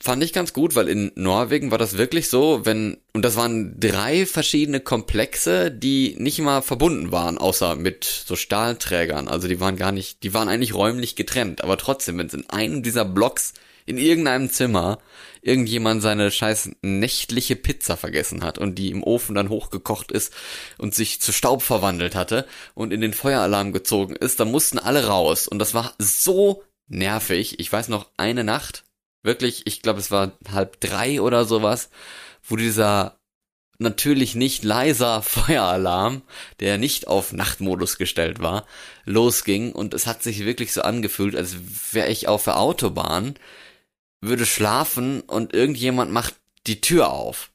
[0.00, 3.78] fand ich ganz gut, weil in Norwegen war das wirklich so, wenn, und das waren
[3.78, 9.28] drei verschiedene Komplexe, die nicht mal verbunden waren, außer mit so Stahlträgern.
[9.28, 12.48] Also die waren gar nicht, die waren eigentlich räumlich getrennt, aber trotzdem, wenn es in
[12.50, 13.54] einem dieser Blocks
[13.86, 14.98] in irgendeinem Zimmer
[15.40, 20.32] irgendjemand seine scheiß nächtliche Pizza vergessen hat und die im Ofen dann hochgekocht ist
[20.76, 25.06] und sich zu Staub verwandelt hatte und in den Feueralarm gezogen ist, dann mussten alle
[25.06, 27.60] raus und das war so nervig.
[27.60, 28.84] Ich weiß noch eine Nacht,
[29.28, 31.90] wirklich, ich glaube, es war halb drei oder sowas,
[32.42, 33.20] wo dieser
[33.78, 36.22] natürlich nicht leiser Feueralarm,
[36.58, 38.66] der nicht auf Nachtmodus gestellt war,
[39.04, 41.56] losging und es hat sich wirklich so angefühlt, als
[41.92, 43.34] wäre ich auf der Autobahn,
[44.20, 46.34] würde schlafen und irgendjemand macht
[46.66, 47.50] die Tür auf.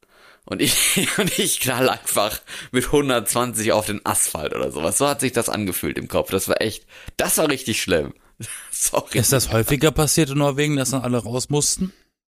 [0.45, 2.39] Und ich, und ich knall einfach
[2.71, 4.97] mit 120 auf den Asphalt oder sowas.
[4.97, 6.31] So hat sich das angefühlt im Kopf.
[6.31, 6.85] Das war echt,
[7.17, 8.13] das war richtig schlimm.
[8.71, 9.17] Sorry.
[9.17, 11.93] Ist das häufiger passiert in Norwegen, dass dann alle raus mussten?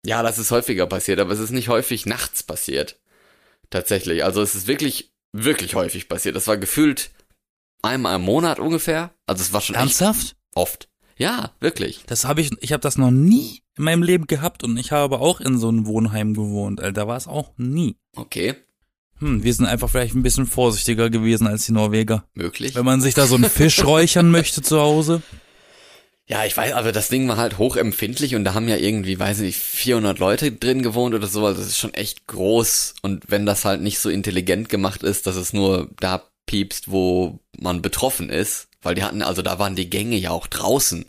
[0.05, 2.99] Ja, das ist häufiger passiert, aber es ist nicht häufig nachts passiert.
[3.69, 4.23] Tatsächlich.
[4.23, 6.35] Also es ist wirklich, wirklich häufig passiert.
[6.35, 7.11] Das war gefühlt
[7.81, 9.11] einmal im Monat ungefähr.
[9.25, 10.35] Also es war schon Ernsthaft?
[10.53, 10.89] oft.
[11.17, 12.03] Ja, wirklich.
[12.07, 15.19] Das habe ich, ich habe das noch nie in meinem Leben gehabt und ich habe
[15.19, 16.81] auch in so einem Wohnheim gewohnt.
[16.81, 17.95] Alter, da war es auch nie.
[18.15, 18.55] Okay.
[19.19, 22.25] Hm, wir sind einfach vielleicht ein bisschen vorsichtiger gewesen als die Norweger.
[22.33, 22.75] Möglich.
[22.75, 25.21] Wenn man sich da so einen Fisch räuchern möchte zu Hause.
[26.27, 29.39] Ja, ich weiß, aber das Ding war halt hochempfindlich und da haben ja irgendwie, weiß
[29.39, 33.25] ich nicht, 400 Leute drin gewohnt oder so, also das ist schon echt groß und
[33.27, 37.83] wenn das halt nicht so intelligent gemacht ist, dass es nur da piepst, wo man
[37.83, 41.05] betroffen ist, weil die hatten, also da waren die Gänge ja auch draußen.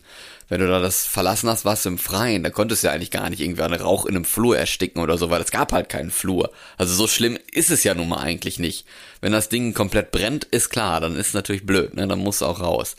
[0.49, 3.11] Wenn du da das verlassen hast, warst du im Freien, da konntest du ja eigentlich
[3.11, 5.89] gar nicht irgendwie einen Rauch in einem Flur ersticken oder so, weil es gab halt
[5.89, 6.51] keinen Flur.
[6.77, 8.85] Also so schlimm ist es ja nun mal eigentlich nicht.
[9.19, 12.41] Wenn das Ding komplett brennt, ist klar, dann ist es natürlich blöd, ne, dann musst
[12.41, 12.95] du auch raus.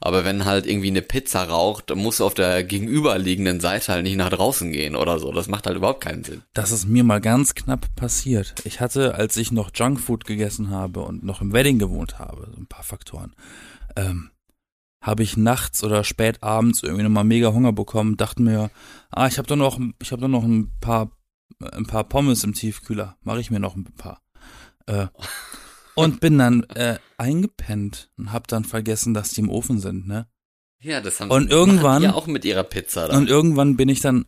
[0.00, 4.30] Aber wenn halt irgendwie eine Pizza raucht, du auf der gegenüberliegenden Seite halt nicht nach
[4.30, 5.30] draußen gehen oder so.
[5.30, 6.42] Das macht halt überhaupt keinen Sinn.
[6.54, 8.54] Das ist mir mal ganz knapp passiert.
[8.64, 12.58] Ich hatte, als ich noch Junkfood gegessen habe und noch im Wedding gewohnt habe, so
[12.58, 13.34] ein paar Faktoren,
[13.96, 14.30] ähm,
[15.02, 18.70] habe ich nachts oder spät abends irgendwie nochmal mega Hunger bekommen, dachte mir,
[19.10, 21.10] ah, ich habe doch noch, ich habe doch noch ein paar,
[21.72, 24.22] ein paar Pommes im Tiefkühler, mache ich mir noch ein paar.
[24.86, 25.06] Äh,
[26.00, 30.26] und bin dann äh, eingepennt und hab dann vergessen, dass die im Ofen sind, ne?
[30.82, 33.08] Ja, das haben und irgendwann ja auch mit ihrer Pizza.
[33.08, 33.16] Dann.
[33.22, 34.24] Und irgendwann bin ich dann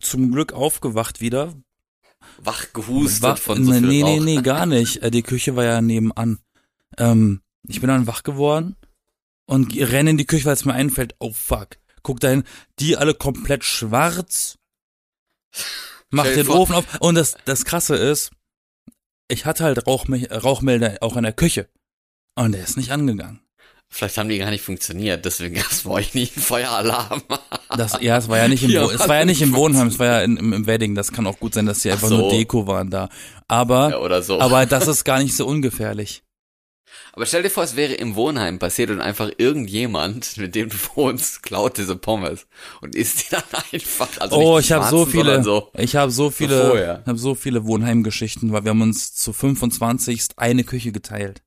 [0.00, 1.54] zum Glück aufgewacht wieder.
[2.38, 4.08] Wach gehustet wach, von so viel Nee, Rauch.
[4.20, 5.02] nee, nee, gar nicht.
[5.02, 6.38] Äh, Die Küche war ja nebenan.
[6.98, 8.76] Ähm, ich bin dann wach geworden
[9.46, 11.78] und renne in die Küche, weil es mir einfällt, oh fuck.
[12.02, 12.44] Guck dahin,
[12.78, 14.56] die alle komplett schwarz.
[16.10, 17.00] Mach den vor- Ofen auf.
[17.00, 18.30] Und das, das krasse ist,
[19.28, 21.68] ich hatte halt Rauchme Rauchmelder auch in der Küche.
[22.34, 23.40] Und der ist nicht angegangen.
[23.88, 27.22] Vielleicht haben die gar nicht funktioniert, deswegen gab es bei euch nie einen Feueralarm.
[27.76, 29.98] Das, ja, es war ja nicht im, Wo es war ja nicht im Wohnheim, es
[29.98, 30.94] war ja in, im, im Wedding.
[30.94, 32.18] Das kann auch gut sein, dass die einfach so.
[32.18, 33.08] nur Deko waren da.
[33.48, 34.40] Aber, ja, so.
[34.40, 36.24] aber das ist gar nicht so ungefährlich.
[37.16, 40.76] Aber stell dir vor, es wäre im Wohnheim passiert und einfach irgendjemand, mit dem du
[40.94, 42.46] wohnst, klaut diese Pommes
[42.82, 44.08] und isst die dann einfach.
[44.20, 45.70] Also oh, ich habe so viele, So.
[45.78, 50.28] ich habe so viele, ich habe so viele Wohnheimgeschichten, weil wir haben uns zu 25.
[50.36, 51.42] eine Küche geteilt.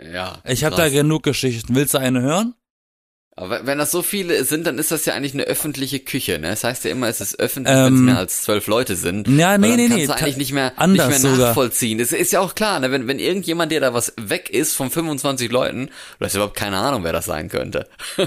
[0.00, 0.40] Ja.
[0.44, 1.74] Ich habe da genug Geschichten.
[1.74, 2.54] Willst du eine hören?
[3.38, 6.48] Aber wenn das so viele sind, dann ist das ja eigentlich eine öffentliche Küche, ne?
[6.48, 9.28] Das heißt ja immer, es ist öffentlich, wenn es Ähm, mehr als zwölf Leute sind.
[9.28, 10.06] Ja, nee, dann nee, kannst nee.
[10.06, 11.48] du eigentlich nicht mehr, nicht anders mehr sogar.
[11.48, 12.00] nachvollziehen.
[12.00, 12.90] Es ist ja auch klar, ne?
[12.90, 16.78] wenn, wenn irgendjemand, der da was weg ist von 25 Leuten, du hast überhaupt keine
[16.78, 17.88] Ahnung, wer das sein könnte.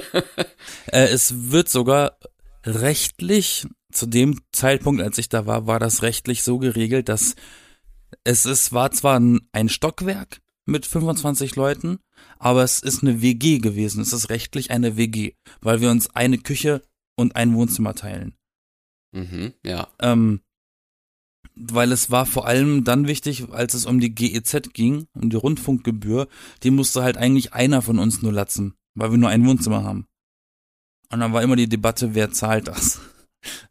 [0.91, 2.17] Äh, es wird sogar
[2.65, 7.35] rechtlich, zu dem Zeitpunkt, als ich da war, war das rechtlich so geregelt, dass
[8.23, 11.99] es ist, war zwar ein, ein Stockwerk mit 25 Leuten,
[12.37, 14.01] aber es ist eine WG gewesen.
[14.01, 16.81] Es ist rechtlich eine WG, weil wir uns eine Küche
[17.15, 18.35] und ein Wohnzimmer teilen.
[19.11, 19.87] Mhm, ja.
[19.99, 20.41] Ähm,
[21.55, 25.35] weil es war vor allem dann wichtig, als es um die GEZ ging, um die
[25.35, 26.27] Rundfunkgebühr,
[26.63, 30.05] die musste halt eigentlich einer von uns nur latzen, weil wir nur ein Wohnzimmer haben.
[31.11, 32.99] Und dann war immer die Debatte, wer zahlt das?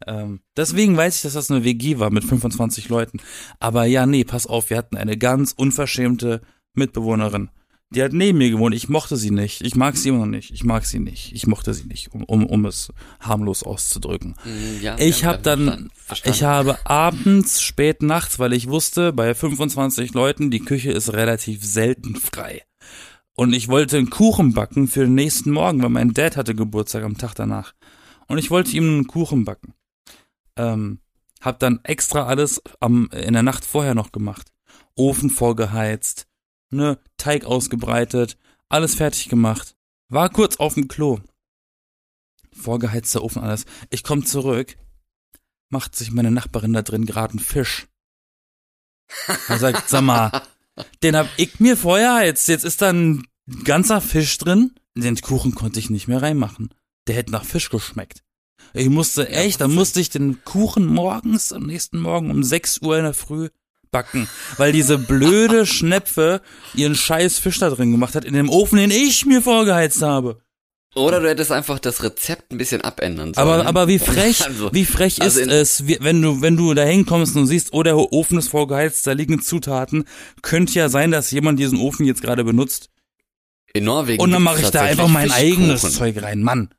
[0.07, 3.19] Ähm, deswegen weiß ich, dass das eine WG war mit 25 Leuten.
[3.59, 6.41] Aber ja, nee, pass auf, wir hatten eine ganz unverschämte
[6.73, 7.49] Mitbewohnerin.
[7.91, 8.75] Die hat neben mir gewohnt.
[8.75, 9.61] Ich mochte sie nicht.
[9.61, 10.51] Ich mag sie immer noch nicht.
[10.51, 11.33] Ich mag sie nicht.
[11.33, 14.35] Ich mochte sie nicht, um, um, um es harmlos auszudrücken.
[14.45, 16.35] Mhm, ja Ich habe dann, verstanden.
[16.35, 21.65] ich habe abends, spät nachts, weil ich wusste, bei 25 Leuten, die Küche ist relativ
[21.65, 22.61] selten frei.
[23.33, 27.03] Und ich wollte einen Kuchen backen für den nächsten Morgen, weil mein Dad hatte Geburtstag
[27.03, 27.73] am Tag danach.
[28.27, 29.73] Und ich wollte ihm einen Kuchen backen.
[30.57, 30.99] Ähm,
[31.41, 34.51] hab dann extra alles am, in der Nacht vorher noch gemacht.
[34.95, 36.27] Ofen vorgeheizt,
[36.71, 38.37] ne, Teig ausgebreitet,
[38.69, 39.75] alles fertig gemacht.
[40.09, 41.19] War kurz auf dem Klo.
[42.53, 43.65] Vorgeheizter Ofen, alles.
[43.89, 44.77] Ich komme zurück,
[45.69, 47.87] macht sich meine Nachbarin da drin gerade einen Fisch.
[49.47, 50.43] Er sagt, sag mal,
[51.03, 53.27] den hab ich mir vorher heizt, jetzt ist da ein
[53.63, 54.75] ganzer Fisch drin.
[54.95, 56.73] Den Kuchen konnte ich nicht mehr reinmachen.
[57.07, 58.23] Der hätte nach Fisch geschmeckt.
[58.73, 62.97] Ich musste echt, dann musste ich den Kuchen morgens, am nächsten Morgen um 6 Uhr
[62.97, 63.49] in der Früh
[63.91, 66.41] backen, weil diese blöde Schnepfe
[66.73, 70.41] ihren scheiß Fisch da drin gemacht hat, in dem Ofen, den ich mir vorgeheizt habe.
[70.95, 73.47] Oder du hättest einfach das Rezept ein bisschen abändern sollen.
[73.47, 76.83] Aber, aber wie frech, Also, wie frech also ist es, wenn du, wenn du da
[76.83, 80.05] hinkommst und siehst, oh, der Ofen ist vorgeheizt, da liegen Zutaten,
[80.41, 82.89] könnte ja sein, dass jemand diesen Ofen jetzt gerade benutzt.
[83.73, 85.81] in Norwegen Und dann mache ich da einfach mein eigenes.
[85.93, 86.73] Zeug rein, Mann.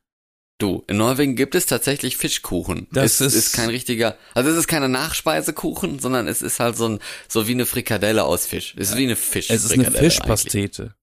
[0.60, 2.86] Du, in Norwegen gibt es tatsächlich Fischkuchen.
[2.92, 6.76] Das es ist- ist kein richtiger, also es ist keine Nachspeisekuchen, sondern es ist halt
[6.76, 8.74] so ein, so wie eine Frikadelle aus Fisch.
[8.76, 9.50] Es ist wie eine Fisch.
[9.50, 10.94] Es ist eine Fischpastete.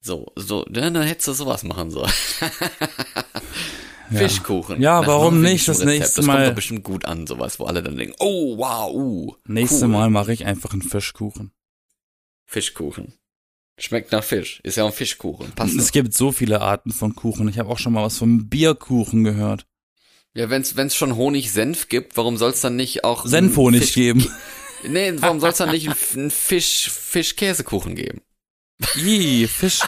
[0.00, 2.10] So, so, ja, dann hättest du sowas machen sollen.
[4.12, 4.80] Fischkuchen.
[4.80, 5.68] Ja, Nach warum nicht?
[5.68, 5.90] Das Rezept.
[5.98, 8.92] nächste Das Mal- kommt doch bestimmt gut an, sowas, wo alle dann denken, oh, wow,
[8.92, 9.88] uh, Nächste cool.
[9.92, 11.52] Mal mache ich einfach einen Fischkuchen.
[12.46, 13.14] Fischkuchen.
[13.80, 14.60] Schmeckt nach Fisch.
[14.62, 15.52] Ist ja auch ein Fischkuchen.
[15.52, 15.92] Passt Es doch.
[15.92, 17.48] gibt so viele Arten von Kuchen.
[17.48, 19.66] Ich habe auch schon mal was vom Bierkuchen gehört.
[20.34, 24.26] Ja, wenn's, wenn's schon Honig-Senf gibt, warum soll's dann nicht auch Senfhonig Fisch- geben.
[24.88, 28.22] Nee, warum soll's dann nicht einen Fisch, Fisch-Käsekuchen geben?
[28.96, 29.80] Ih, Fisch.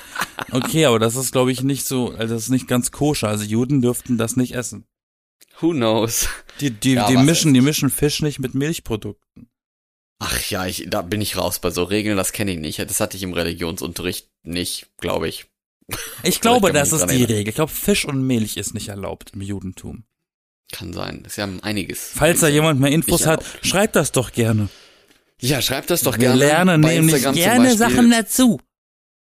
[0.51, 3.29] Okay, aber das ist, glaube ich, nicht so, also das ist nicht ganz koscher.
[3.29, 4.85] Also Juden dürften das nicht essen.
[5.61, 6.29] Who knows?
[6.61, 9.49] Die, die, Ja, die mischen, die mischen Fisch nicht mit Milchprodukten.
[10.25, 12.79] Ach ja, ich, da bin ich raus bei so Regeln, das kenne ich nicht.
[12.79, 15.47] Das hatte ich im Religionsunterricht nicht, glaube ich.
[16.23, 17.31] Ich glaube, kann mich das ist die erinnern.
[17.37, 17.49] Regel.
[17.49, 20.05] Ich glaube, Fisch und Milch ist nicht erlaubt im Judentum.
[20.73, 21.25] Kann sein.
[21.27, 22.13] Ist ja einiges.
[22.15, 23.67] Falls da jemand mehr Infos hat, erlaubt.
[23.67, 24.69] schreibt das doch gerne.
[25.41, 26.39] Ja, schreibt das doch Wir gerne.
[26.39, 27.77] lernen bei nämlich Instagram gerne.
[27.77, 28.61] Sachen dazu.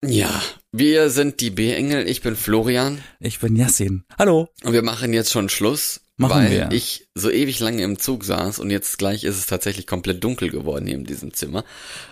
[0.05, 4.05] Ja, wir sind die B-Engel, ich bin Florian Ich bin Yassin.
[4.19, 4.49] Hallo.
[4.63, 6.69] und wir machen jetzt schon Schluss, Machen weil wir.
[6.71, 10.49] ich so ewig lange im Zug saß und jetzt gleich ist es tatsächlich komplett dunkel
[10.51, 11.65] geworden hier in diesem Zimmer.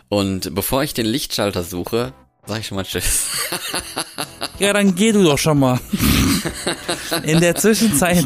[0.08, 2.12] Und bevor ich den Lichtschalter suche,
[2.46, 3.26] sag ich schon mal Tschüss.
[4.58, 5.80] Ja, dann geh du doch schon mal.
[7.24, 8.24] In der Zwischenzeit,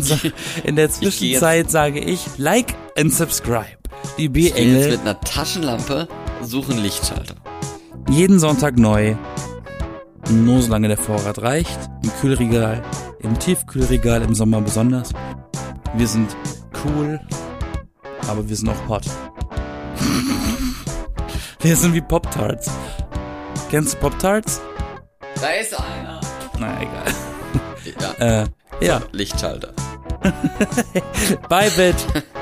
[0.65, 3.79] in der Zwischenzeit sage ich, like and subscribe.
[4.19, 6.09] Die gehe jetzt B-Engel, mit einer Taschenlampe
[6.43, 7.37] suchen Lichtschalter.
[8.11, 9.15] jeden Sonntag neu.
[10.31, 11.79] Nur solange der Vorrat reicht.
[12.03, 12.83] Im Kühlregal,
[13.21, 15.11] im Tiefkühlregal im Sommer besonders.
[15.97, 16.37] Wir sind
[16.85, 17.21] cool,
[18.29, 19.05] aber wir sind auch hot.
[21.61, 22.71] Wir sind wie Pop-Tarts.
[23.71, 24.61] Kennst du Pop-Tarts?
[25.41, 26.21] Da ist einer.
[26.59, 27.13] Na, egal.
[28.19, 28.47] Ja, Äh,
[28.81, 29.73] ja, Lichtschalter.
[31.49, 31.97] bye, Bit.